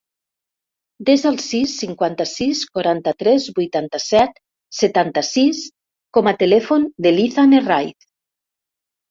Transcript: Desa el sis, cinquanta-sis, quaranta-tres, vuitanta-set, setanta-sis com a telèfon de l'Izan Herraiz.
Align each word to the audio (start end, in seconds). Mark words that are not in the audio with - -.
Desa 1.09 1.25
el 1.31 1.35
sis, 1.47 1.73
cinquanta-sis, 1.81 2.61
quaranta-tres, 2.77 3.45
vuitanta-set, 3.59 4.41
setanta-sis 4.79 5.61
com 6.19 6.33
a 6.33 6.35
telèfon 6.41 6.89
de 7.09 7.15
l'Izan 7.19 7.55
Herraiz. 7.61 8.11